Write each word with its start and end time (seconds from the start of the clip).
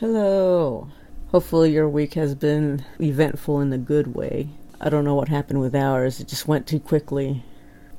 Hello. 0.00 0.86
Hopefully, 1.32 1.72
your 1.72 1.88
week 1.88 2.14
has 2.14 2.36
been 2.36 2.84
eventful 3.00 3.60
in 3.60 3.72
a 3.72 3.78
good 3.78 4.14
way. 4.14 4.48
I 4.80 4.90
don't 4.90 5.04
know 5.04 5.16
what 5.16 5.26
happened 5.26 5.60
with 5.60 5.74
ours, 5.74 6.20
it 6.20 6.28
just 6.28 6.46
went 6.46 6.68
too 6.68 6.78
quickly. 6.78 7.42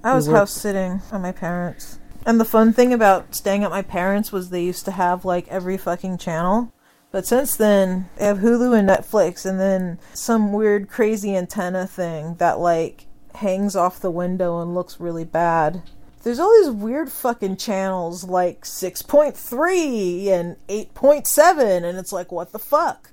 I 0.01 0.15
was 0.15 0.29
We 0.29 0.33
house 0.33 0.53
sitting 0.53 1.01
at 1.11 1.19
my 1.19 1.33
parents'. 1.33 1.99
And 2.25 2.39
the 2.39 2.45
fun 2.45 2.71
thing 2.71 2.93
about 2.93 3.35
staying 3.35 3.65
at 3.65 3.69
my 3.69 3.81
parents' 3.81 4.31
was 4.31 4.49
they 4.49 4.63
used 4.63 4.85
to 4.85 4.91
have 4.91 5.25
like 5.25 5.49
every 5.49 5.75
fucking 5.75 6.19
channel. 6.19 6.71
But 7.11 7.27
since 7.27 7.57
then, 7.57 8.07
they 8.15 8.23
have 8.23 8.37
Hulu 8.37 8.79
and 8.79 8.87
Netflix, 8.87 9.45
and 9.45 9.59
then 9.59 9.99
some 10.13 10.53
weird, 10.53 10.87
crazy 10.87 11.35
antenna 11.35 11.85
thing 11.85 12.35
that 12.35 12.59
like 12.59 13.07
hangs 13.35 13.75
off 13.75 13.99
the 13.99 14.09
window 14.09 14.61
and 14.61 14.73
looks 14.73 15.01
really 15.01 15.25
bad. 15.25 15.83
There's 16.23 16.39
all 16.39 16.53
these 16.61 16.71
weird 16.71 17.11
fucking 17.11 17.57
channels 17.57 18.25
like 18.25 18.63
6.3 18.63 20.27
and 20.27 20.57
8.7, 20.67 21.83
and 21.83 21.97
it's 21.97 22.11
like, 22.11 22.31
what 22.31 22.51
the 22.51 22.59
fuck? 22.59 23.11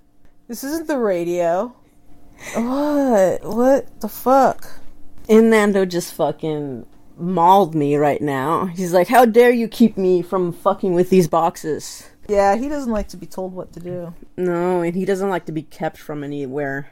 This 0.48 0.64
isn't 0.64 0.88
the 0.88 0.98
radio. 0.98 1.74
What? 2.54 3.44
What 3.44 4.00
the 4.00 4.08
fuck? 4.08 4.80
And 5.28 5.50
Nando 5.50 5.84
just 5.84 6.14
fucking 6.14 6.86
mauled 7.16 7.74
me 7.74 7.96
right 7.96 8.20
now. 8.20 8.66
He's 8.66 8.92
like, 8.92 9.08
How 9.08 9.24
dare 9.24 9.50
you 9.50 9.68
keep 9.68 9.96
me 9.96 10.22
from 10.22 10.52
fucking 10.52 10.94
with 10.94 11.10
these 11.10 11.28
boxes? 11.28 12.08
Yeah, 12.28 12.56
he 12.56 12.68
doesn't 12.68 12.92
like 12.92 13.08
to 13.08 13.16
be 13.16 13.26
told 13.26 13.54
what 13.54 13.72
to 13.72 13.80
do. 13.80 14.14
No, 14.36 14.82
and 14.82 14.94
he 14.94 15.04
doesn't 15.04 15.28
like 15.28 15.46
to 15.46 15.52
be 15.52 15.62
kept 15.62 15.98
from 15.98 16.22
anywhere. 16.22 16.90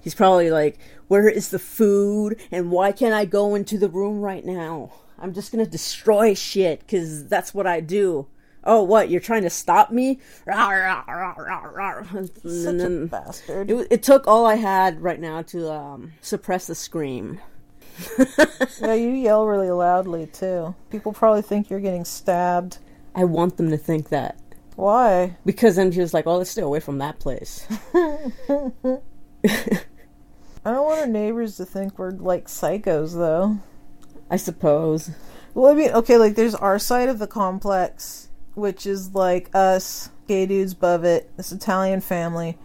He's 0.00 0.14
probably 0.14 0.50
like, 0.50 0.78
Where 1.08 1.28
is 1.28 1.50
the 1.50 1.58
food? 1.58 2.40
And 2.50 2.70
why 2.70 2.92
can't 2.92 3.14
I 3.14 3.24
go 3.24 3.54
into 3.54 3.78
the 3.78 3.88
room 3.88 4.20
right 4.20 4.44
now? 4.44 4.92
I'm 5.22 5.32
just 5.32 5.52
gonna 5.52 5.64
destroy 5.64 6.34
shit, 6.34 6.80
because 6.80 7.28
that's 7.28 7.54
what 7.54 7.66
I 7.66 7.80
do. 7.80 8.26
Oh, 8.64 8.82
what? 8.82 9.08
You're 9.08 9.20
trying 9.20 9.42
to 9.42 9.50
stop 9.50 9.90
me? 9.90 10.20
And 12.14 12.30
Such 12.44 12.80
a 12.80 13.06
bastard. 13.06 13.70
It, 13.70 13.88
it 13.90 14.02
took 14.02 14.28
all 14.28 14.46
I 14.46 14.54
had 14.54 15.00
right 15.00 15.20
now 15.20 15.42
to 15.42 15.72
um, 15.72 16.12
suppress 16.20 16.66
the 16.66 16.74
scream. 16.74 17.40
yeah, 18.80 18.94
you 18.94 19.10
yell 19.10 19.46
really 19.46 19.70
loudly 19.70 20.26
too. 20.26 20.74
People 20.90 21.12
probably 21.12 21.42
think 21.42 21.70
you're 21.70 21.80
getting 21.80 22.04
stabbed. 22.04 22.78
I 23.14 23.24
want 23.24 23.56
them 23.56 23.70
to 23.70 23.76
think 23.76 24.08
that. 24.08 24.38
Why? 24.76 25.36
Because 25.44 25.76
then 25.76 25.92
she 25.92 26.00
was 26.00 26.14
like, 26.14 26.26
oh, 26.26 26.38
let's 26.38 26.50
stay 26.50 26.62
away 26.62 26.80
from 26.80 26.98
that 26.98 27.18
place. 27.18 27.66
I 27.94 28.30
don't 30.70 30.84
want 30.84 31.00
our 31.00 31.06
neighbors 31.06 31.56
to 31.56 31.66
think 31.66 31.98
we're 31.98 32.12
like 32.12 32.46
psychos 32.46 33.14
though. 33.14 33.58
I 34.32 34.36
suppose. 34.36 35.10
Well, 35.52 35.70
I 35.70 35.74
mean, 35.74 35.90
okay, 35.90 36.16
like 36.16 36.36
there's 36.36 36.54
our 36.54 36.78
side 36.78 37.10
of 37.10 37.18
the 37.18 37.26
complex, 37.26 38.30
which 38.54 38.86
is 38.86 39.14
like 39.14 39.50
us, 39.54 40.08
gay 40.26 40.46
dudes 40.46 40.72
above 40.72 41.04
it, 41.04 41.30
this 41.36 41.52
Italian 41.52 42.00
family. 42.00 42.56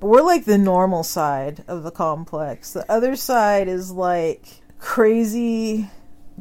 We're 0.00 0.22
like 0.22 0.44
the 0.44 0.58
normal 0.58 1.02
side 1.02 1.64
of 1.66 1.82
the 1.82 1.90
complex. 1.90 2.72
The 2.72 2.88
other 2.88 3.16
side 3.16 3.66
is 3.66 3.90
like 3.90 4.62
crazy, 4.78 5.90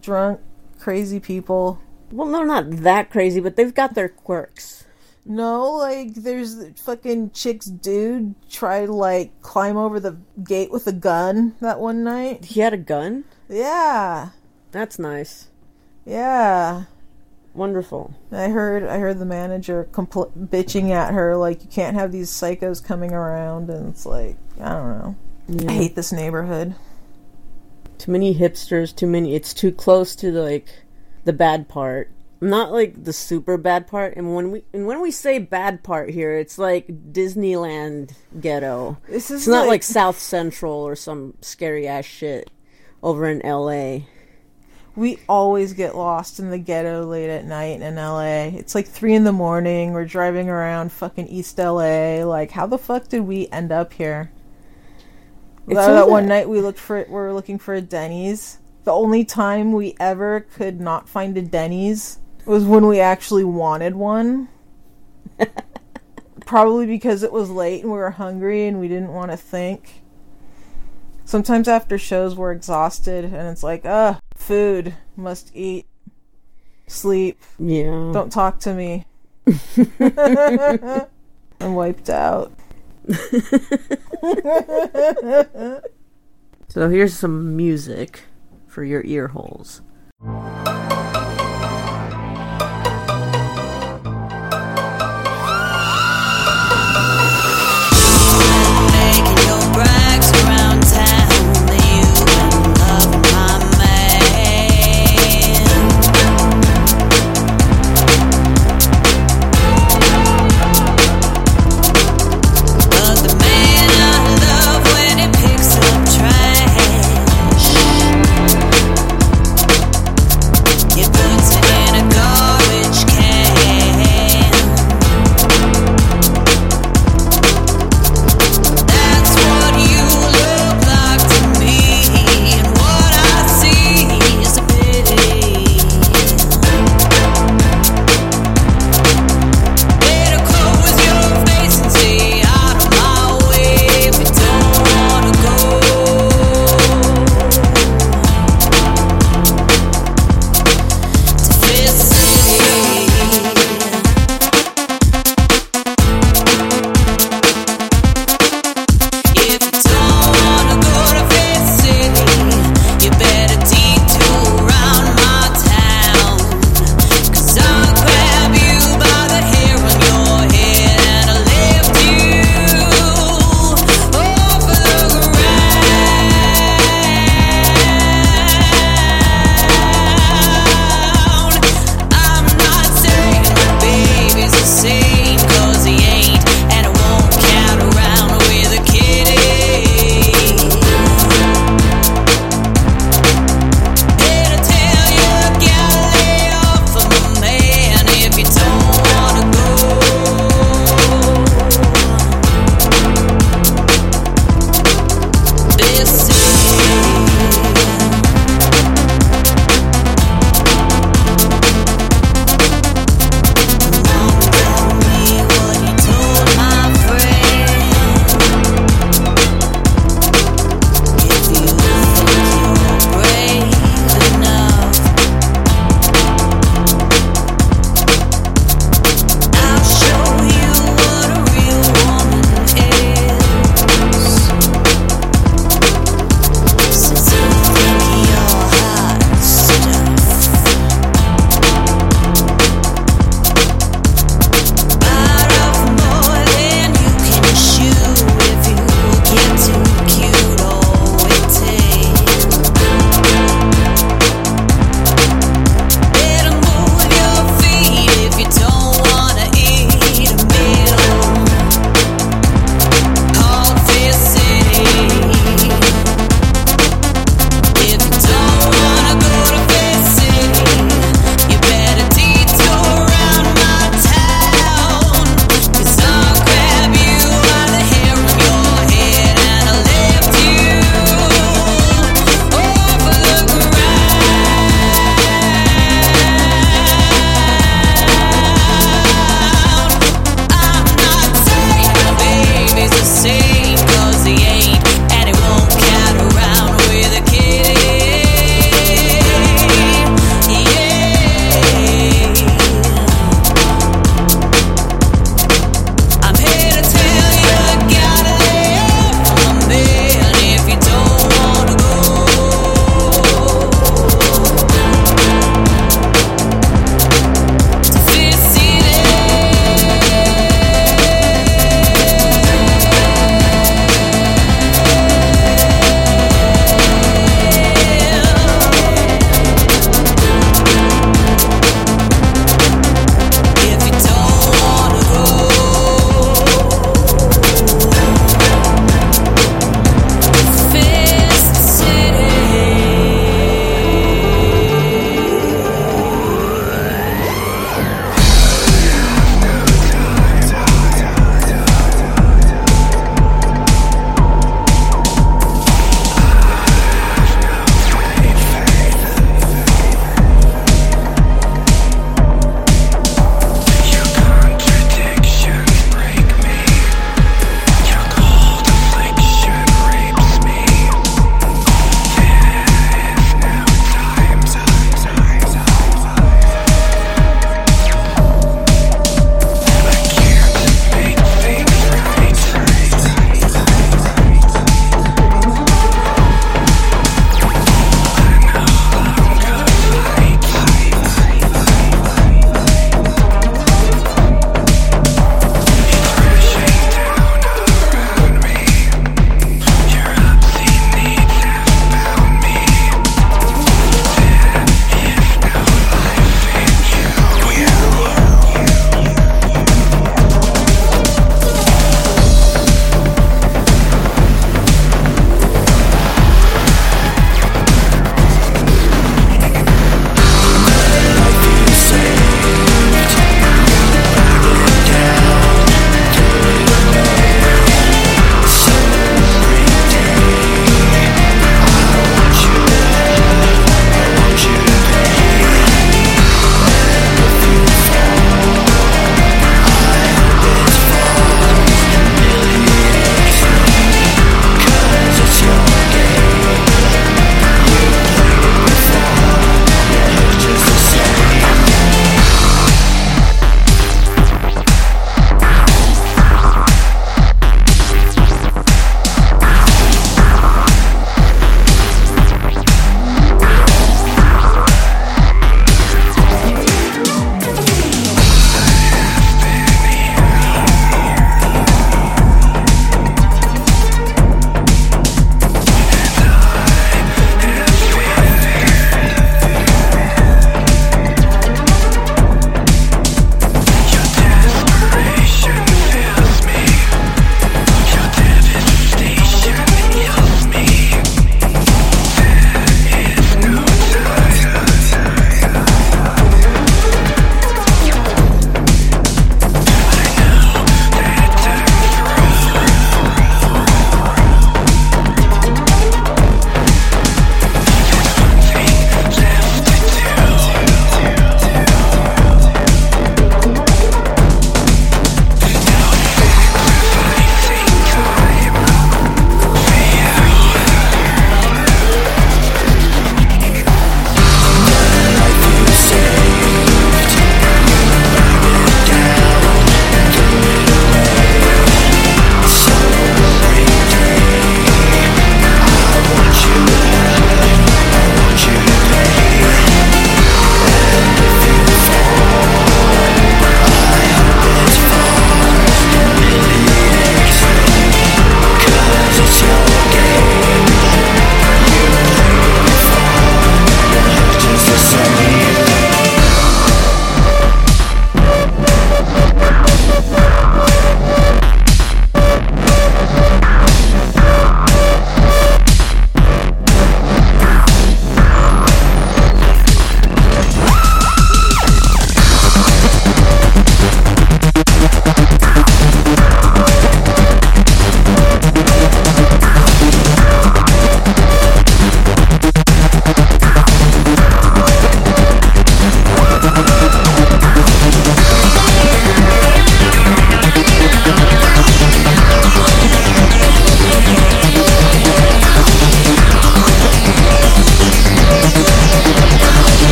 drunk, 0.00 0.40
crazy 0.78 1.18
people. 1.18 1.80
Well, 2.12 2.28
they're 2.28 2.46
not 2.46 2.70
that 2.70 3.10
crazy, 3.10 3.40
but 3.40 3.56
they've 3.56 3.74
got 3.74 3.94
their 3.94 4.08
quirks. 4.08 4.84
No, 5.26 5.72
like 5.72 6.14
there's 6.14 6.54
the 6.54 6.74
fucking 6.76 7.32
chick's 7.32 7.66
dude 7.66 8.36
try 8.48 8.86
to 8.86 8.92
like 8.92 9.42
climb 9.42 9.76
over 9.76 9.98
the 9.98 10.16
gate 10.44 10.70
with 10.70 10.86
a 10.86 10.92
gun 10.92 11.56
that 11.60 11.80
one 11.80 12.04
night. 12.04 12.44
He 12.44 12.60
had 12.60 12.72
a 12.72 12.78
gun? 12.78 13.24
Yeah, 13.48 14.30
That's 14.72 14.98
nice. 14.98 15.48
yeah. 16.04 16.84
Wonderful. 17.52 18.14
I 18.30 18.48
heard 18.50 18.84
I 18.84 18.98
heard 18.98 19.18
the 19.18 19.24
manager 19.24 19.88
compl- 19.90 20.30
bitching 20.36 20.90
at 20.90 21.12
her 21.12 21.36
like 21.36 21.64
you 21.64 21.68
can't 21.68 21.96
have 21.96 22.12
these 22.12 22.30
psychos 22.30 22.82
coming 22.82 23.12
around 23.12 23.68
and 23.70 23.88
it's 23.88 24.06
like 24.06 24.36
I 24.60 24.68
don't 24.68 24.98
know. 24.98 25.68
I 25.68 25.72
hate 25.72 25.96
this 25.96 26.12
neighborhood. 26.12 26.76
Too 27.98 28.12
many 28.12 28.34
hipsters, 28.36 28.94
too 28.94 29.08
many. 29.08 29.34
It's 29.34 29.52
too 29.52 29.72
close 29.72 30.14
to 30.16 30.30
the, 30.30 30.42
like 30.42 30.68
the 31.24 31.32
bad 31.32 31.68
part. 31.68 32.12
Not 32.40 32.70
like 32.72 33.02
the 33.04 33.12
super 33.12 33.56
bad 33.58 33.88
part. 33.88 34.16
And 34.16 34.34
when 34.34 34.52
we 34.52 34.64
and 34.72 34.86
when 34.86 35.00
we 35.00 35.10
say 35.10 35.38
bad 35.40 35.82
part 35.82 36.10
here, 36.10 36.36
it's 36.36 36.56
like 36.56 36.86
Disneyland 37.12 38.12
ghetto. 38.40 38.96
This 39.08 39.30
is 39.30 39.40
It's 39.42 39.48
not 39.48 39.66
like 39.66 39.82
South 39.82 40.20
Central 40.20 40.72
or 40.72 40.94
some 40.94 41.34
scary 41.40 41.88
ass 41.88 42.04
shit 42.04 42.48
over 43.02 43.28
in 43.28 43.40
LA. 43.40 44.06
We 44.96 45.18
always 45.28 45.72
get 45.72 45.96
lost 45.96 46.40
in 46.40 46.50
the 46.50 46.58
ghetto 46.58 47.04
late 47.04 47.30
at 47.30 47.44
night 47.44 47.80
in 47.80 47.96
LA. 47.96 48.48
It's 48.58 48.74
like 48.74 48.86
three 48.86 49.14
in 49.14 49.24
the 49.24 49.32
morning. 49.32 49.92
We're 49.92 50.04
driving 50.04 50.48
around 50.48 50.92
fucking 50.92 51.28
East 51.28 51.58
LA. 51.58 52.24
Like, 52.24 52.50
how 52.50 52.66
the 52.66 52.78
fuck 52.78 53.08
did 53.08 53.22
we 53.22 53.48
end 53.48 53.70
up 53.72 53.92
here? 53.92 54.32
That, 55.66 55.92
that 55.92 56.08
one 56.08 56.26
night 56.26 56.48
we 56.48 56.60
looked 56.60 56.80
for 56.80 57.04
we 57.06 57.12
were 57.12 57.32
looking 57.32 57.58
for 57.58 57.74
a 57.74 57.80
Denny's. 57.80 58.58
The 58.84 58.92
only 58.92 59.24
time 59.24 59.72
we 59.72 59.94
ever 60.00 60.40
could 60.40 60.80
not 60.80 61.08
find 61.08 61.36
a 61.36 61.42
Denny's 61.42 62.18
was 62.44 62.64
when 62.64 62.86
we 62.86 62.98
actually 62.98 63.44
wanted 63.44 63.94
one. 63.94 64.48
Probably 66.46 66.86
because 66.86 67.22
it 67.22 67.30
was 67.30 67.50
late 67.50 67.82
and 67.82 67.92
we 67.92 67.98
were 67.98 68.10
hungry 68.10 68.66
and 68.66 68.80
we 68.80 68.88
didn't 68.88 69.12
want 69.12 69.30
to 69.30 69.36
think. 69.36 70.02
Sometimes 71.24 71.68
after 71.68 71.96
shows 71.96 72.34
we're 72.34 72.50
exhausted 72.50 73.24
and 73.24 73.48
it's 73.48 73.62
like, 73.62 73.84
uh, 73.84 74.14
food, 74.40 74.94
must 75.16 75.50
eat, 75.54 75.86
sleep, 76.86 77.40
Yeah. 77.58 78.10
don't 78.12 78.30
talk 78.32 78.58
to 78.60 78.74
me. 78.74 79.06
I'm 81.60 81.74
wiped 81.74 82.10
out. 82.10 82.52
So 86.68 86.88
here's 86.88 87.18
some 87.18 87.56
music 87.56 88.20
for 88.68 88.84
your 88.84 89.02
ear 89.04 89.26
holes. 89.26 89.80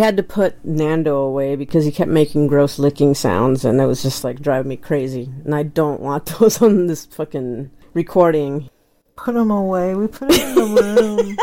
Had 0.00 0.16
to 0.16 0.22
put 0.22 0.64
Nando 0.64 1.16
away 1.18 1.56
because 1.56 1.84
he 1.84 1.92
kept 1.92 2.10
making 2.10 2.46
gross 2.46 2.78
licking 2.78 3.14
sounds 3.14 3.64
and 3.64 3.80
it 3.80 3.86
was 3.86 4.02
just 4.02 4.24
like 4.24 4.40
driving 4.40 4.68
me 4.68 4.76
crazy. 4.76 5.30
And 5.44 5.54
I 5.54 5.62
don't 5.62 6.00
want 6.00 6.26
those 6.38 6.60
on 6.60 6.86
this 6.86 7.06
fucking 7.06 7.70
recording. 7.94 8.68
Put 9.16 9.36
him 9.36 9.50
away. 9.50 9.94
We 9.94 10.06
put 10.08 10.32
him 10.32 10.58
in 10.58 10.74
the 10.74 10.94
room. 10.96 11.36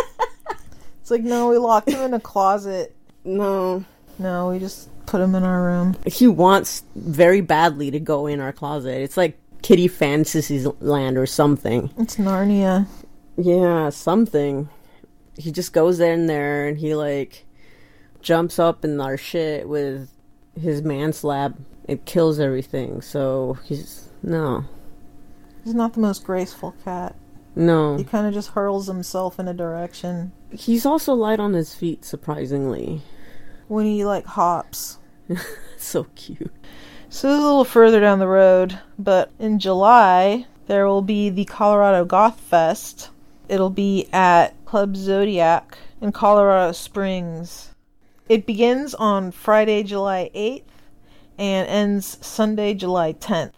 it's 1.01 1.11
like, 1.11 1.23
no, 1.23 1.49
we 1.49 1.57
locked 1.57 1.89
him 1.89 2.01
in 2.01 2.13
a 2.13 2.19
closet. 2.19 2.95
No. 3.23 3.85
No, 4.19 4.49
we 4.49 4.59
just 4.59 4.89
put 5.05 5.21
him 5.21 5.35
in 5.35 5.43
our 5.43 5.63
room. 5.63 5.95
He 6.05 6.27
wants 6.27 6.83
very 6.95 7.41
badly 7.41 7.91
to 7.91 7.99
go 7.99 8.27
in 8.27 8.39
our 8.39 8.51
closet. 8.51 9.01
It's 9.01 9.17
like 9.17 9.39
Kitty 9.61 9.87
Fantasy's 9.87 10.65
Land 10.79 11.17
or 11.17 11.25
something. 11.25 11.91
It's 11.97 12.15
Narnia. 12.17 12.87
Yeah, 13.37 13.89
something. 13.89 14.69
He 15.37 15.51
just 15.51 15.73
goes 15.73 15.99
in 15.99 16.25
there 16.25 16.67
and 16.67 16.77
he 16.77 16.95
like 16.95 17.45
jumps 18.27 18.59
up 18.59 18.83
in 18.83 18.99
our 18.99 19.15
shit 19.15 19.69
with 19.69 20.09
his 20.59 20.81
man 20.81 21.13
slab. 21.13 21.57
It 21.87 22.05
kills 22.05 22.41
everything. 22.41 23.01
So 23.01 23.57
he's 23.63 24.09
no. 24.21 24.65
He's 25.63 25.73
not 25.73 25.93
the 25.93 26.01
most 26.01 26.25
graceful 26.25 26.75
cat. 26.83 27.15
No. 27.55 27.95
He 27.95 28.03
kind 28.03 28.27
of 28.27 28.33
just 28.33 28.49
hurls 28.49 28.87
himself 28.87 29.39
in 29.39 29.47
a 29.47 29.53
direction 29.53 30.33
He's 30.51 30.85
also 30.85 31.13
light 31.13 31.39
on 31.39 31.53
his 31.53 31.73
feet, 31.73 32.05
surprisingly. 32.05 33.01
when 33.67 33.85
he 33.85 34.05
like 34.05 34.25
hops. 34.25 34.99
So 35.79 36.05
cute. 36.15 36.51
So 37.07 37.27
this 37.27 37.37
is 37.37 37.43
a 37.43 37.47
little 37.47 37.63
further 37.63 37.99
down 37.99 38.17
the 38.17 38.27
road, 38.27 38.79
but 38.97 39.31
in 39.37 39.59
July 39.59 40.47
there 40.65 40.87
will 40.87 41.03
be 41.03 41.29
the 41.29 41.45
Colorado 41.45 42.03
Goth 42.03 42.39
Fest. 42.39 43.11
It'll 43.47 43.69
be 43.69 44.09
at 44.11 44.53
Club 44.65 44.97
Zodiac 44.97 45.77
in 46.01 46.11
Colorado 46.11 46.71
Springs. 46.71 47.75
It 48.29 48.45
begins 48.45 48.93
on 48.93 49.31
Friday, 49.31 49.83
July 49.83 50.29
8th 50.35 50.63
and 51.37 51.67
ends 51.67 52.17
Sunday, 52.25 52.73
July 52.73 53.13
10th. 53.13 53.53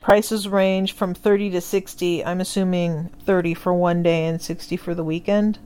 Prices 0.00 0.48
range 0.48 0.92
from 0.94 1.12
30 1.12 1.50
to 1.50 1.60
60. 1.60 2.24
I'm 2.24 2.40
assuming 2.40 3.10
30 3.26 3.52
for 3.52 3.74
one 3.74 4.02
day 4.02 4.24
and 4.24 4.40
60 4.40 4.78
for 4.78 4.94
the 4.94 5.04
weekend. 5.04 5.58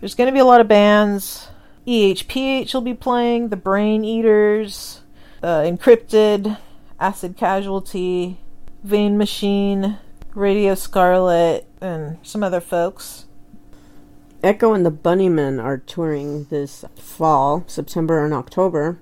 There's 0.00 0.14
going 0.14 0.28
to 0.28 0.32
be 0.32 0.38
a 0.38 0.44
lot 0.44 0.60
of 0.60 0.68
bands. 0.68 1.48
EHPH 1.86 2.72
will 2.74 2.80
be 2.80 2.94
playing, 2.94 3.48
The 3.48 3.56
Brain 3.56 4.04
Eaters, 4.04 5.02
uh, 5.42 5.62
Encrypted, 5.62 6.58
Acid 7.00 7.36
Casualty, 7.36 8.38
Vein 8.84 9.18
Machine, 9.18 9.98
Radio 10.34 10.76
Scarlet, 10.76 11.66
and 11.80 12.18
some 12.22 12.44
other 12.44 12.60
folks. 12.60 13.25
Echo 14.46 14.74
and 14.74 14.86
the 14.86 14.92
Bunnymen 14.92 15.60
are 15.60 15.76
touring 15.76 16.44
this 16.44 16.84
fall, 16.94 17.64
September 17.66 18.24
and 18.24 18.32
October. 18.32 19.00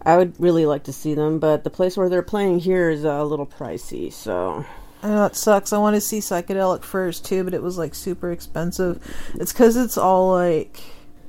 I 0.00 0.16
would 0.16 0.40
really 0.40 0.64
like 0.64 0.84
to 0.84 0.92
see 0.92 1.12
them, 1.12 1.38
but 1.38 1.64
the 1.64 1.70
place 1.70 1.98
where 1.98 2.08
they're 2.08 2.22
playing 2.22 2.60
here 2.60 2.88
is 2.88 3.04
uh, 3.04 3.10
a 3.10 3.24
little 3.24 3.46
pricey, 3.46 4.10
so 4.10 4.64
I 5.02 5.08
know 5.08 5.26
it 5.26 5.36
sucks. 5.36 5.74
I 5.74 5.78
want 5.78 5.96
to 5.96 6.00
see 6.00 6.20
Psychedelic 6.20 6.82
Furs 6.82 7.20
too, 7.20 7.44
but 7.44 7.52
it 7.52 7.62
was 7.62 7.76
like 7.76 7.94
super 7.94 8.32
expensive. 8.32 9.06
It's 9.34 9.52
because 9.52 9.76
it's 9.76 9.98
all 9.98 10.32
like 10.32 10.80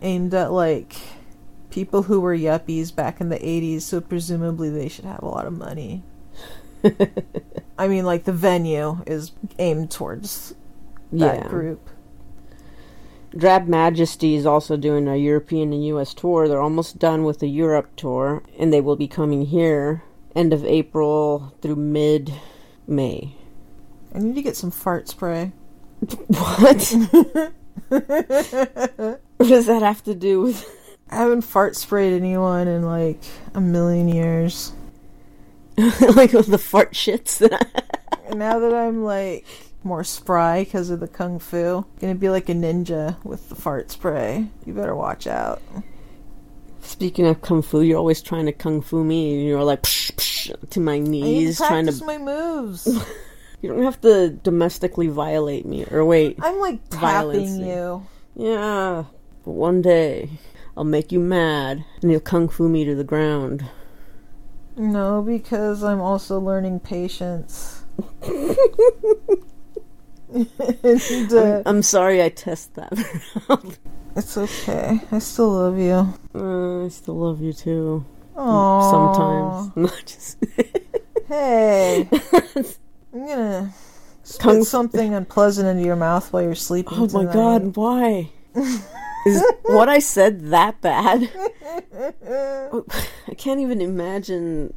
aimed 0.01 0.33
at 0.33 0.53
like 0.53 0.95
people 1.69 2.03
who 2.03 2.21
were 2.21 2.37
yuppies 2.37 2.95
back 2.95 3.19
in 3.19 3.27
the 3.27 3.39
80s, 3.39 3.81
so 3.81 3.99
presumably 3.99 4.69
they 4.69 4.87
should 4.87 5.03
have 5.03 5.23
a 5.23 5.27
lot 5.27 5.45
of 5.45 5.51
money. 5.51 6.03
I 7.77 7.89
mean, 7.89 8.05
like 8.05 8.23
the 8.23 8.31
venue 8.31 9.03
is 9.05 9.33
aimed 9.59 9.91
towards 9.91 10.55
that 11.11 11.43
yeah. 11.43 11.47
group. 11.49 11.89
Drab 13.37 13.67
Majesty 13.67 14.35
is 14.35 14.45
also 14.45 14.75
doing 14.77 15.07
a 15.07 15.15
European 15.15 15.71
and 15.71 15.85
US 15.85 16.13
tour. 16.13 16.47
They're 16.47 16.61
almost 16.61 16.97
done 16.97 17.23
with 17.23 17.39
the 17.39 17.47
Europe 17.47 17.95
tour, 17.95 18.41
and 18.57 18.73
they 18.73 18.81
will 18.81 18.95
be 18.95 19.07
coming 19.07 19.45
here 19.45 20.03
end 20.35 20.53
of 20.53 20.65
April 20.65 21.53
through 21.61 21.75
mid 21.75 22.33
May. 22.87 23.35
I 24.13 24.19
need 24.19 24.35
to 24.35 24.41
get 24.41 24.55
some 24.55 24.71
fart 24.71 25.07
spray. 25.07 25.51
What? 26.27 26.93
what 27.89 29.47
does 29.47 29.65
that 29.67 29.81
have 29.81 30.03
to 30.03 30.13
do 30.13 30.41
with 30.41 30.65
I 31.09 31.15
haven't 31.15 31.41
fart 31.41 31.75
sprayed 31.75 32.13
anyone 32.13 32.67
in 32.67 32.83
like 32.83 33.19
a 33.53 33.61
million 33.61 34.07
years. 34.07 34.73
like 35.77 36.33
with 36.33 36.47
the 36.47 36.57
fart 36.57 36.93
shits? 36.93 37.41
And 38.27 38.39
now 38.39 38.59
that 38.59 38.73
I'm 38.73 39.03
like 39.03 39.45
more 39.87 40.03
spry 40.03 40.63
because 40.63 40.89
of 40.89 40.99
the 40.99 41.07
kung 41.07 41.39
fu, 41.39 41.85
gonna 41.99 42.15
be 42.15 42.29
like 42.29 42.49
a 42.49 42.53
ninja 42.53 43.23
with 43.23 43.49
the 43.49 43.55
fart 43.55 43.89
spray. 43.89 44.47
You 44.65 44.73
better 44.73 44.95
watch 44.95 45.25
out. 45.25 45.61
Speaking 46.81 47.25
of 47.25 47.41
kung 47.41 47.61
fu, 47.61 47.81
you're 47.81 47.97
always 47.97 48.21
trying 48.21 48.45
to 48.45 48.51
kung 48.51 48.81
fu 48.81 49.03
me, 49.03 49.33
and 49.33 49.47
you're 49.47 49.63
like 49.63 49.81
psh, 49.81 50.11
psh, 50.13 50.69
to 50.69 50.79
my 50.79 50.99
knees, 50.99 51.57
to 51.57 51.65
trying 51.65 51.87
to. 51.87 52.05
my 52.05 52.17
moves. 52.17 52.87
You 53.59 53.69
don't 53.69 53.81
have 53.83 53.99
to 54.01 54.29
domestically 54.29 55.07
violate 55.07 55.65
me, 55.65 55.83
or 55.89 56.05
wait. 56.05 56.37
I'm 56.43 56.59
like 56.59 56.79
tapping 56.89 57.65
you. 57.65 58.05
Yeah, 58.35 59.05
but 59.43 59.51
one 59.51 59.81
day 59.81 60.29
I'll 60.77 60.83
make 60.83 61.11
you 61.11 61.19
mad, 61.19 61.83
and 62.03 62.11
you'll 62.11 62.19
kung 62.19 62.49
fu 62.49 62.69
me 62.69 62.85
to 62.85 62.93
the 62.93 63.03
ground. 63.03 63.65
No, 64.75 65.23
because 65.23 65.83
I'm 65.83 65.99
also 65.99 66.39
learning 66.39 66.81
patience. 66.81 67.83
and, 70.83 71.33
uh, 71.33 71.63
I'm 71.65 71.81
sorry 71.81 72.21
I 72.21 72.29
test 72.29 72.75
that. 72.75 72.91
it's 74.15 74.37
okay. 74.37 74.99
I 75.11 75.19
still 75.19 75.51
love 75.51 75.77
you. 75.79 76.13
Uh, 76.35 76.85
I 76.85 76.89
still 76.89 77.15
love 77.15 77.41
you 77.41 77.53
too. 77.53 78.05
Aww. 78.35 78.91
Sometimes. 78.91 79.75
Not 79.75 80.05
just. 80.05 80.37
Hey. 81.27 82.09
I'm 83.13 83.27
gonna 83.27 83.73
spit 84.23 84.41
Kung- 84.41 84.63
something 84.63 85.13
unpleasant 85.13 85.67
into 85.67 85.83
your 85.83 85.95
mouth 85.95 86.31
while 86.31 86.43
you're 86.43 86.55
sleeping. 86.55 86.97
oh 86.97 87.07
my 87.07 87.31
god, 87.31 87.75
why? 87.75 88.29
Is 89.25 89.43
what 89.63 89.89
I 89.89 89.99
said 89.99 90.49
that 90.51 90.79
bad? 90.81 91.29
I 92.27 93.33
can't 93.37 93.59
even 93.59 93.81
imagine. 93.81 94.73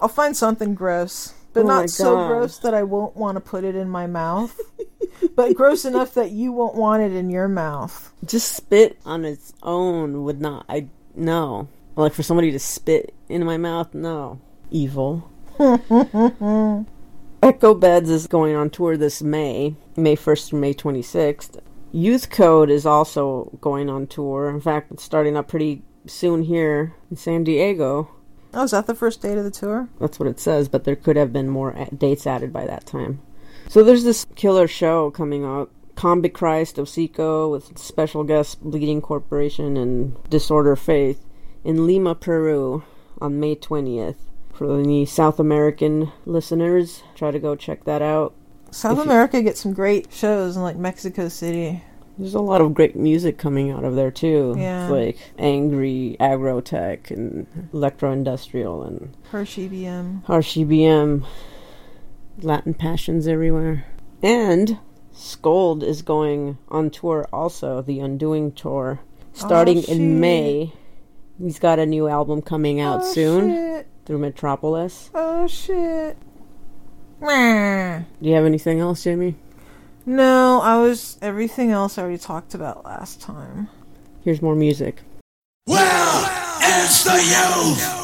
I'll 0.00 0.08
find 0.08 0.36
something 0.36 0.74
gross, 0.74 1.34
but 1.52 1.64
Oh 1.64 1.66
not 1.66 1.90
so 1.90 2.26
gross 2.28 2.58
that 2.58 2.74
I 2.74 2.82
won't 2.82 3.16
want 3.16 3.36
to 3.36 3.40
put 3.40 3.64
it 3.64 3.74
in 3.74 3.88
my 3.88 4.06
mouth, 4.06 4.58
but 5.36 5.54
gross 5.54 5.84
enough 5.84 6.14
that 6.14 6.30
you 6.30 6.52
won't 6.52 6.74
want 6.74 7.02
it 7.02 7.12
in 7.12 7.30
your 7.30 7.48
mouth. 7.48 8.12
Just 8.24 8.52
spit 8.52 8.98
on 9.04 9.24
its 9.24 9.52
own 9.62 10.24
would 10.24 10.40
not. 10.40 10.64
I. 10.68 10.88
No. 11.14 11.68
Like 11.94 12.14
for 12.14 12.22
somebody 12.22 12.50
to 12.52 12.58
spit 12.58 13.14
into 13.28 13.44
my 13.44 13.58
mouth? 13.58 13.92
No. 13.94 14.40
Evil. 14.70 15.30
Echo 17.42 17.74
Beds 17.74 18.08
is 18.08 18.26
going 18.28 18.54
on 18.54 18.70
tour 18.70 18.96
this 18.96 19.20
May, 19.20 19.76
May 19.96 20.16
1st 20.16 20.48
through 20.48 20.60
May 20.60 20.72
26th. 20.72 21.60
Youth 21.90 22.30
Code 22.30 22.70
is 22.70 22.86
also 22.86 23.50
going 23.60 23.90
on 23.90 24.06
tour. 24.06 24.48
In 24.48 24.60
fact, 24.60 24.92
it's 24.92 25.02
starting 25.02 25.36
up 25.36 25.48
pretty 25.48 25.82
soon 26.06 26.44
here 26.44 26.94
in 27.10 27.16
San 27.16 27.44
Diego. 27.44 28.10
Oh, 28.54 28.64
is 28.64 28.72
that 28.72 28.86
the 28.86 28.94
first 28.94 29.22
date 29.22 29.38
of 29.38 29.44
the 29.44 29.50
tour? 29.50 29.88
That's 30.00 30.18
what 30.18 30.28
it 30.28 30.38
says, 30.40 30.68
but 30.68 30.84
there 30.84 30.96
could 30.96 31.16
have 31.16 31.32
been 31.32 31.48
more 31.48 31.70
a- 31.70 31.94
dates 31.94 32.26
added 32.26 32.52
by 32.52 32.66
that 32.66 32.84
time. 32.86 33.20
So 33.68 33.82
there's 33.82 34.04
this 34.04 34.26
killer 34.36 34.66
show 34.68 35.10
coming 35.10 35.44
up. 35.44 35.70
Combichrist 35.96 36.74
Osico 36.78 37.50
with 37.50 37.78
special 37.78 38.24
guests 38.24 38.54
Bleeding 38.56 39.00
Corporation 39.00 39.76
and 39.76 40.16
Disorder 40.30 40.74
Faith 40.74 41.24
in 41.64 41.86
Lima, 41.86 42.14
Peru 42.14 42.82
on 43.20 43.38
May 43.38 43.54
20th. 43.54 44.16
For 44.52 44.78
any 44.78 45.04
South 45.06 45.38
American 45.38 46.12
listeners, 46.26 47.02
try 47.14 47.30
to 47.30 47.38
go 47.38 47.54
check 47.56 47.84
that 47.84 48.02
out. 48.02 48.34
South 48.70 48.98
If 48.98 49.04
you- 49.04 49.10
America 49.10 49.42
gets 49.42 49.60
some 49.60 49.72
great 49.74 50.12
shows 50.12 50.56
in 50.56 50.62
like 50.62 50.76
Mexico 50.76 51.28
City. 51.28 51.82
There's 52.18 52.34
a 52.34 52.40
lot 52.40 52.60
of 52.60 52.74
great 52.74 52.94
music 52.94 53.38
coming 53.38 53.70
out 53.70 53.84
of 53.84 53.94
there 53.96 54.10
too. 54.10 54.54
Yeah. 54.58 54.84
It's 54.84 54.92
like 54.92 55.18
angry 55.38 56.16
aggrotech 56.20 57.10
and 57.10 57.46
electro 57.72 58.12
industrial 58.12 58.82
and 58.82 59.16
Hirsch 59.30 59.58
EBM. 59.58 60.24
harsh 60.24 60.56
EBM, 60.56 61.24
Latin 62.38 62.74
passions 62.74 63.26
everywhere. 63.26 63.86
And 64.22 64.78
Skold 65.14 65.82
is 65.82 66.02
going 66.02 66.58
on 66.68 66.90
tour 66.90 67.26
also, 67.32 67.82
the 67.82 67.98
Undoing 68.00 68.52
tour, 68.52 69.00
starting 69.32 69.78
Oh, 69.88 69.92
in 69.92 70.20
May. 70.20 70.72
He's 71.38 71.58
got 71.58 71.78
a 71.78 71.86
new 71.86 72.08
album 72.08 72.42
coming 72.42 72.78
out 72.78 73.00
oh, 73.02 73.12
soon 73.12 73.50
Shit. 73.50 73.86
through 74.04 74.18
Metropolis. 74.18 75.10
Oh 75.14 75.46
shit. 75.46 76.16
Do 77.20 78.06
you 78.28 78.34
have 78.34 78.44
anything 78.44 78.80
else, 78.80 79.02
Jaymie? 79.04 79.34
No, 80.04 80.60
I 80.62 80.80
was 80.80 81.16
everything 81.22 81.70
else 81.70 81.96
I 81.96 82.02
already 82.02 82.18
talked 82.18 82.54
about 82.54 82.84
last 82.84 83.20
time. 83.20 83.68
Here's 84.24 84.42
more 84.42 84.56
music. 84.56 85.00
Well, 85.66 86.28
it's 86.60 87.04
the 87.04 87.12
youth. 87.12 88.01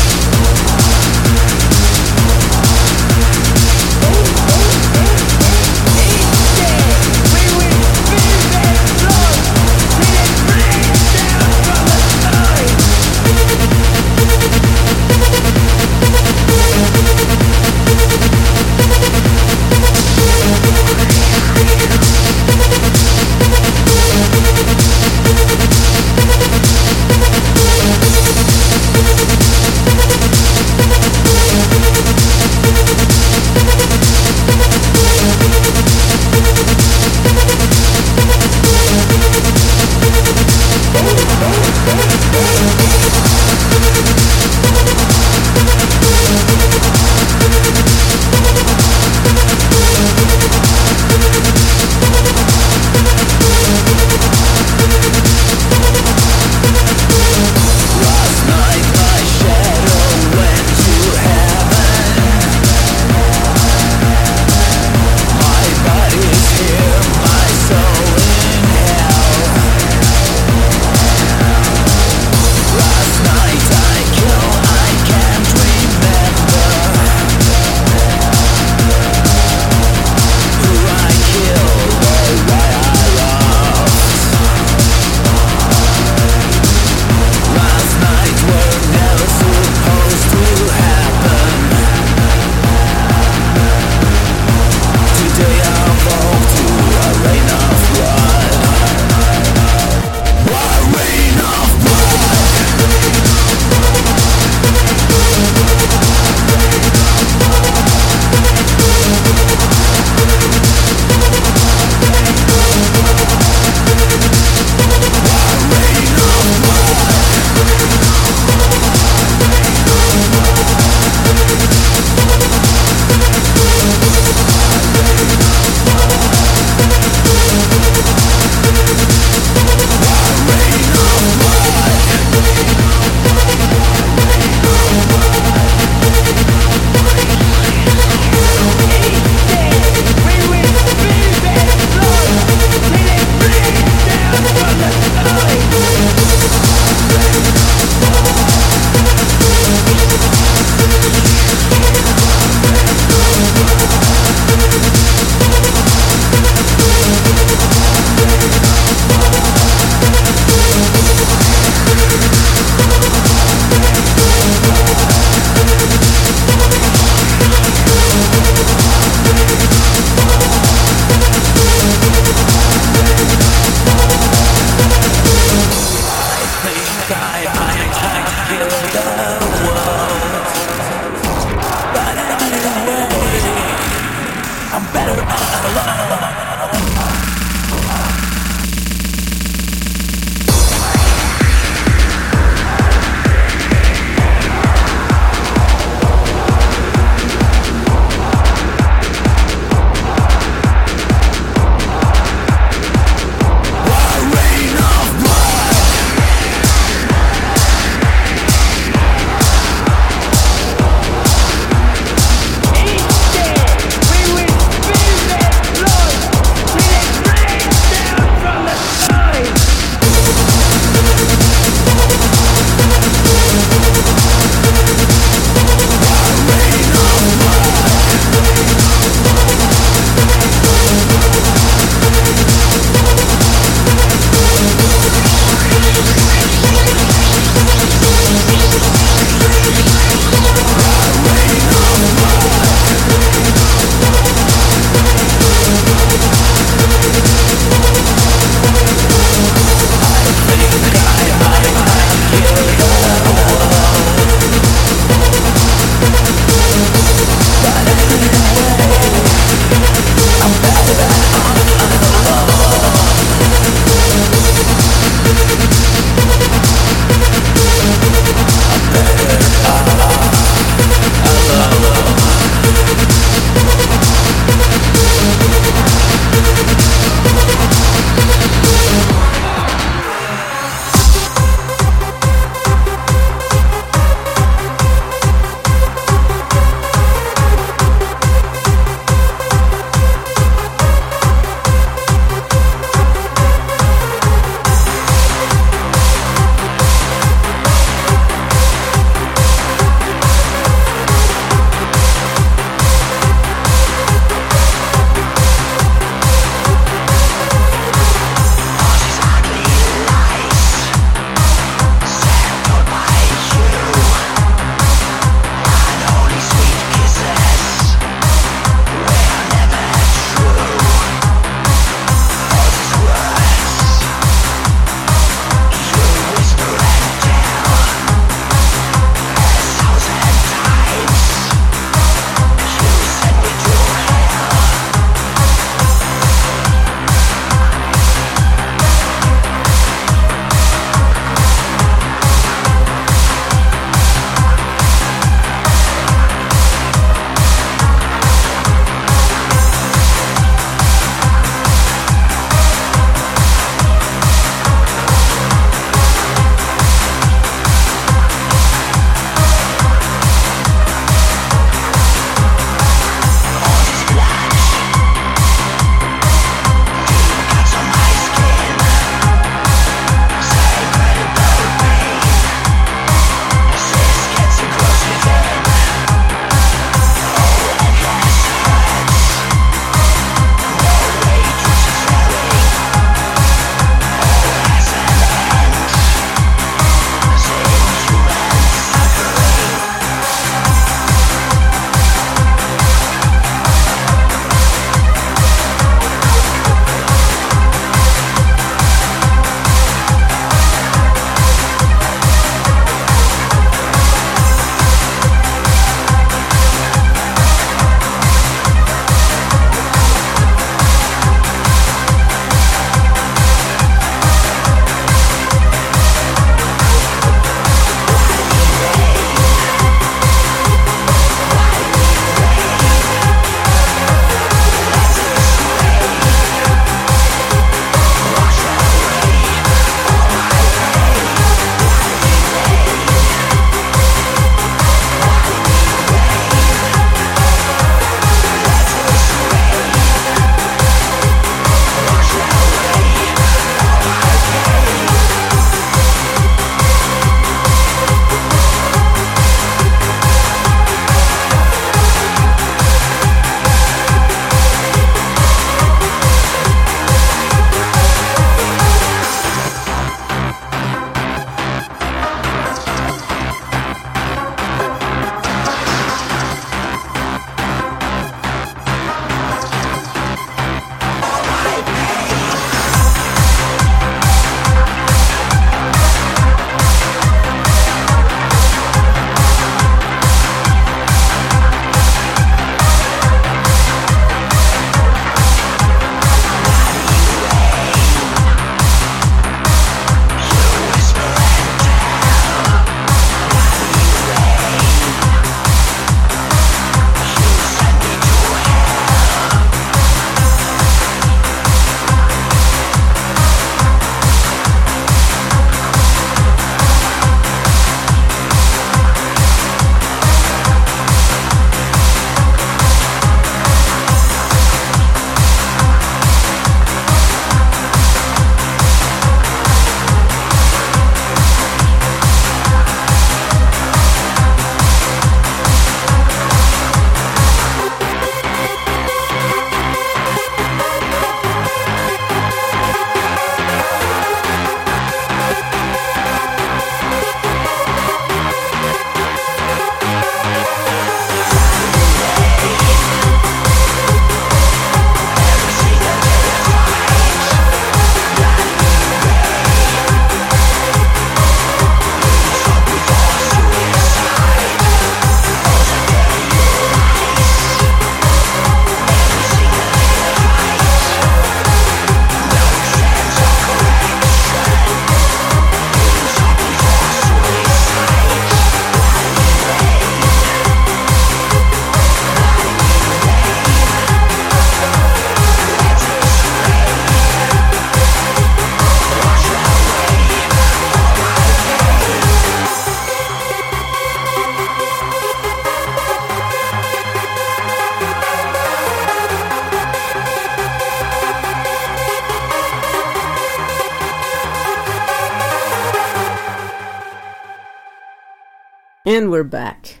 And 599.22 599.30
we're 599.30 599.44
back. 599.44 600.00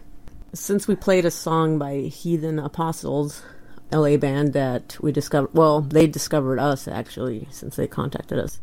Since 0.52 0.88
we 0.88 0.96
played 0.96 1.24
a 1.24 1.30
song 1.30 1.78
by 1.78 1.98
Heathen 1.98 2.58
Apostles, 2.58 3.44
LA 3.92 4.16
band 4.16 4.52
that 4.54 4.96
we 5.00 5.12
discovered, 5.12 5.54
well, 5.54 5.80
they 5.80 6.08
discovered 6.08 6.58
us 6.58 6.88
actually, 6.88 7.46
since 7.52 7.76
they 7.76 7.86
contacted 7.86 8.40
us. 8.40 8.60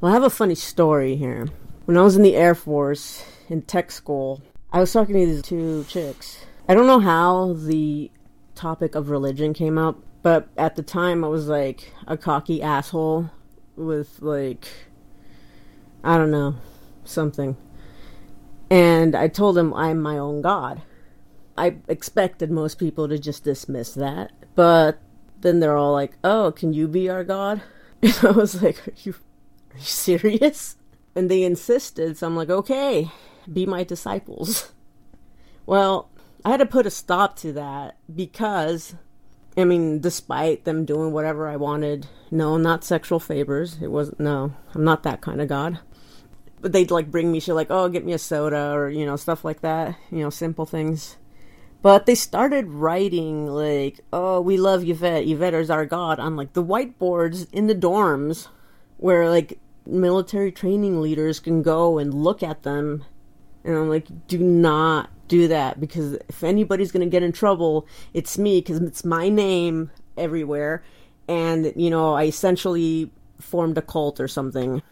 Well, 0.00 0.10
I 0.10 0.14
have 0.14 0.24
a 0.24 0.28
funny 0.28 0.56
story 0.56 1.14
here. 1.14 1.46
When 1.84 1.96
I 1.96 2.02
was 2.02 2.16
in 2.16 2.24
the 2.24 2.34
Air 2.34 2.56
Force 2.56 3.24
in 3.48 3.62
tech 3.62 3.92
school, 3.92 4.42
I 4.72 4.80
was 4.80 4.92
talking 4.92 5.14
to 5.14 5.24
these 5.24 5.42
two 5.42 5.84
chicks. 5.88 6.44
I 6.68 6.74
don't 6.74 6.88
know 6.88 6.98
how 6.98 7.52
the 7.52 8.10
topic 8.56 8.96
of 8.96 9.08
religion 9.08 9.54
came 9.54 9.78
up, 9.78 10.02
but 10.22 10.48
at 10.56 10.74
the 10.74 10.82
time 10.82 11.24
I 11.24 11.28
was 11.28 11.46
like 11.46 11.92
a 12.08 12.16
cocky 12.16 12.60
asshole 12.60 13.30
with 13.76 14.20
like 14.20 14.66
I 16.02 16.18
don't 16.18 16.32
know, 16.32 16.56
something. 17.04 17.56
And 18.70 19.14
I 19.14 19.28
told 19.28 19.56
them 19.56 19.72
I'm 19.74 20.00
my 20.00 20.18
own 20.18 20.42
god. 20.42 20.82
I 21.56 21.76
expected 21.88 22.50
most 22.50 22.78
people 22.78 23.08
to 23.08 23.18
just 23.18 23.44
dismiss 23.44 23.94
that, 23.94 24.32
but 24.54 24.98
then 25.40 25.60
they're 25.60 25.76
all 25.76 25.92
like, 25.92 26.18
"Oh, 26.24 26.52
can 26.52 26.72
you 26.72 26.88
be 26.88 27.08
our 27.08 27.24
god?" 27.24 27.62
And 28.02 28.18
I 28.22 28.30
was 28.32 28.62
like, 28.62 28.86
"Are 28.86 28.92
you 29.02 29.14
are 29.72 29.78
you 29.78 29.84
serious?" 29.84 30.76
And 31.14 31.30
they 31.30 31.42
insisted, 31.42 32.18
so 32.18 32.26
I'm 32.26 32.36
like, 32.36 32.50
"Okay, 32.50 33.10
be 33.50 33.66
my 33.66 33.84
disciples." 33.84 34.72
Well, 35.68 36.08
I 36.44 36.50
had 36.50 36.58
to 36.58 36.66
put 36.66 36.86
a 36.86 36.92
stop 36.92 37.34
to 37.38 37.52
that 37.54 37.96
because 38.14 38.94
I 39.56 39.64
mean, 39.64 40.00
despite 40.00 40.64
them 40.64 40.84
doing 40.84 41.12
whatever 41.12 41.48
I 41.48 41.56
wanted, 41.56 42.06
no, 42.30 42.56
not 42.58 42.84
sexual 42.84 43.18
favors. 43.18 43.78
It 43.80 43.90
wasn't, 43.90 44.20
no, 44.20 44.52
I'm 44.74 44.84
not 44.84 45.02
that 45.04 45.22
kind 45.22 45.40
of 45.40 45.48
god. 45.48 45.80
But 46.66 46.72
they'd 46.72 46.90
like 46.90 47.12
bring 47.12 47.30
me 47.30 47.38
shit 47.38 47.54
like, 47.54 47.70
oh, 47.70 47.88
get 47.88 48.04
me 48.04 48.12
a 48.12 48.18
soda 48.18 48.72
or 48.72 48.90
you 48.90 49.06
know 49.06 49.14
stuff 49.14 49.44
like 49.44 49.60
that. 49.60 49.94
You 50.10 50.18
know, 50.18 50.30
simple 50.30 50.66
things. 50.66 51.16
But 51.80 52.06
they 52.06 52.16
started 52.16 52.66
writing 52.66 53.46
like, 53.46 54.00
oh, 54.12 54.40
we 54.40 54.56
love 54.56 54.82
Yvette. 54.82 55.28
Yvette 55.28 55.54
is 55.54 55.70
our 55.70 55.86
god 55.86 56.18
on 56.18 56.34
like 56.34 56.54
the 56.54 56.64
whiteboards 56.64 57.46
in 57.52 57.68
the 57.68 57.74
dorms, 57.76 58.48
where 58.96 59.30
like 59.30 59.60
military 59.86 60.50
training 60.50 61.00
leaders 61.00 61.38
can 61.38 61.62
go 61.62 61.98
and 61.98 62.12
look 62.12 62.42
at 62.42 62.64
them. 62.64 63.04
And 63.62 63.76
I'm 63.76 63.88
like, 63.88 64.26
do 64.26 64.38
not 64.38 65.10
do 65.28 65.46
that 65.46 65.78
because 65.78 66.14
if 66.14 66.42
anybody's 66.42 66.90
going 66.90 67.06
to 67.06 67.10
get 67.10 67.22
in 67.22 67.30
trouble, 67.30 67.86
it's 68.12 68.38
me 68.38 68.58
because 68.58 68.78
it's 68.78 69.04
my 69.04 69.28
name 69.28 69.92
everywhere. 70.16 70.82
And, 71.28 71.72
you 71.76 71.90
know, 71.90 72.14
I 72.14 72.24
essentially 72.24 73.12
formed 73.38 73.78
a 73.78 73.82
cult 73.82 74.18
or 74.18 74.26
something. 74.26 74.82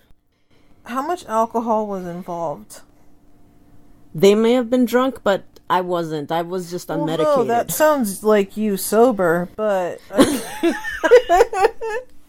How 0.85 1.07
much 1.07 1.25
alcohol 1.27 1.87
was 1.87 2.07
involved? 2.07 2.81
They 4.15 4.35
may 4.35 4.53
have 4.53 4.71
been 4.71 4.85
drunk, 4.85 5.21
but 5.25 5.45
I 5.69 5.81
wasn't. 5.81 6.31
I 6.31 6.43
was 6.43 6.71
just 6.71 6.89
Well, 6.89 7.01
unmedicated. 7.01 7.37
no, 7.37 7.45
that 7.45 7.73
sounds 7.73 8.23
like 8.23 8.57
you 8.57 8.77
sober, 8.77 9.49
but 9.57 9.99
I 10.11 10.43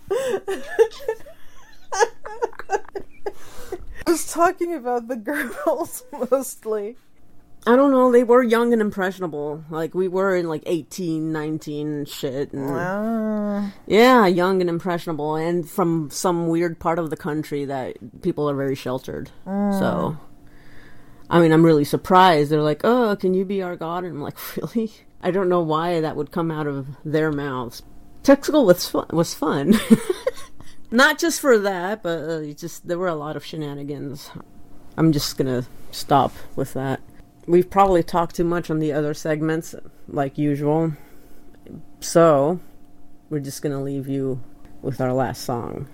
was 4.07 4.31
talking 4.31 4.73
about 4.73 5.07
the 5.07 5.15
girls 5.15 6.03
mostly. 6.31 6.97
I 7.67 7.75
don't 7.75 7.91
know. 7.91 8.11
They 8.11 8.23
were 8.23 8.43
young 8.43 8.73
and 8.73 8.81
impressionable. 8.81 9.63
Like, 9.71 9.95
we 9.95 10.07
were 10.07 10.35
in 10.35 10.47
like 10.47 10.61
18, 10.67 11.31
19 11.31 11.87
and 11.87 12.07
shit. 12.07 12.53
And, 12.53 12.69
Ah, 12.71 13.71
Yeah, 13.87 14.27
young 14.27 14.61
and 14.61 14.69
impressionable, 14.69 15.35
and 15.35 15.67
from 15.67 16.09
some 16.11 16.47
weird 16.47 16.77
part 16.79 16.99
of 16.99 17.09
the 17.09 17.17
country 17.17 17.65
that 17.65 18.21
people 18.21 18.47
are 18.49 18.55
very 18.55 18.75
sheltered. 18.75 19.31
So, 19.45 20.17
I 21.29 21.39
mean, 21.39 21.51
I'm 21.51 21.65
really 21.65 21.85
surprised. 21.85 22.51
They're 22.51 22.61
like, 22.61 22.81
"Oh, 22.83 23.15
can 23.15 23.33
you 23.33 23.45
be 23.45 23.63
our 23.63 23.75
god?" 23.75 24.03
And 24.03 24.13
I'm 24.17 24.21
like, 24.21 24.37
"Really?" 24.57 24.91
I 25.23 25.31
don't 25.31 25.49
know 25.49 25.61
why 25.61 26.01
that 26.01 26.15
would 26.15 26.31
come 26.31 26.51
out 26.51 26.67
of 26.67 26.85
their 27.03 27.31
mouths. 27.31 27.81
Tech 28.21 28.45
school 28.45 28.65
was 28.67 28.87
fun. 28.87 29.07
Was 29.11 29.33
fun. 29.43 29.73
Not 30.91 31.17
just 31.17 31.41
for 31.41 31.57
that, 31.57 32.03
but 32.03 32.19
uh, 32.29 32.43
just 32.53 32.87
there 32.87 32.99
were 32.99 33.07
a 33.07 33.15
lot 33.15 33.35
of 33.35 33.43
shenanigans. 33.43 34.29
I'm 34.97 35.11
just 35.11 35.35
gonna 35.35 35.65
stop 35.91 36.31
with 36.55 36.73
that. 36.73 37.01
We've 37.47 37.69
probably 37.69 38.03
talked 38.03 38.35
too 38.35 38.43
much 38.43 38.69
on 38.69 38.79
the 38.79 38.91
other 38.91 39.13
segments, 39.13 39.75
like 40.07 40.37
usual. 40.37 40.93
So, 41.99 42.59
we're 43.29 43.39
just 43.39 43.61
gonna 43.61 43.81
leave 43.81 44.07
you 44.07 44.41
with 44.81 44.99
our 44.99 45.13
last 45.13 45.43
song. 45.43 45.87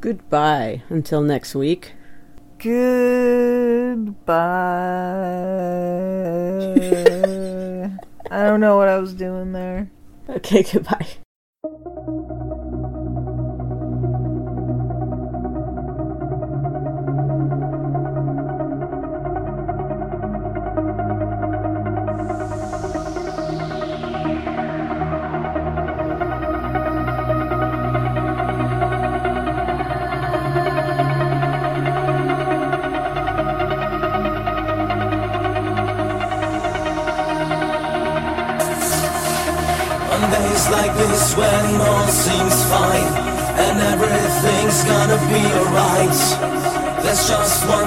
Goodbye 0.00 0.82
until 0.88 1.22
next 1.22 1.54
week. 1.54 1.92
goodbye. 2.58 4.36
I 8.30 8.42
don't 8.42 8.60
know 8.60 8.76
what 8.76 8.88
I 8.88 8.98
was 8.98 9.14
doing 9.14 9.52
there. 9.52 9.90
Okay, 10.28 10.62
goodbye. 10.62 11.06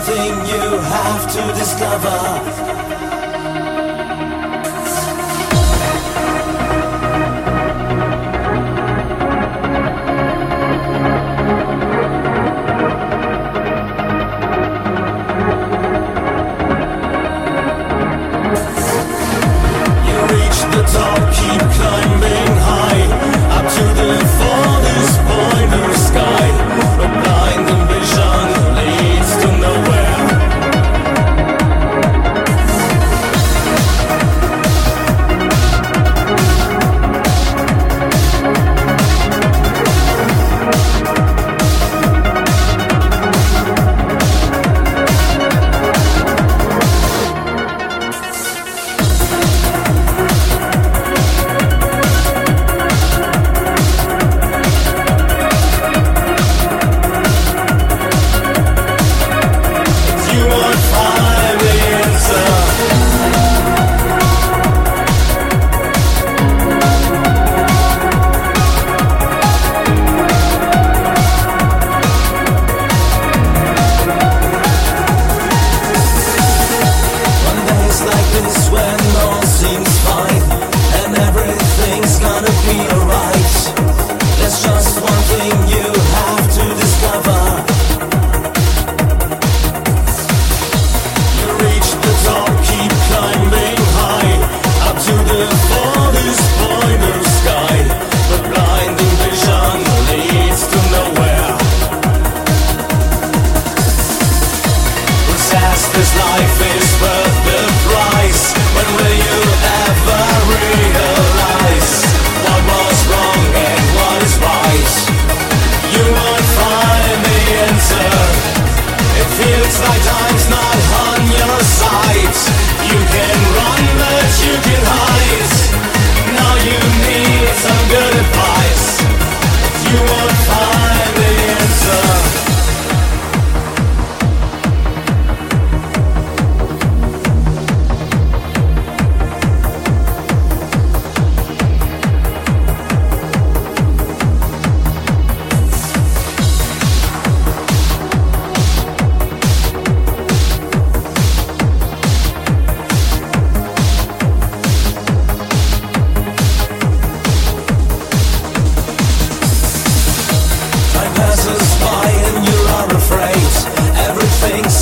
Just 0.09 0.19
one 0.19 0.27
thing 0.27 0.45
you 0.47 0.77
have 0.79 1.31
to 1.31 1.59
discover. 1.59 2.78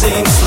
seems 0.08 0.47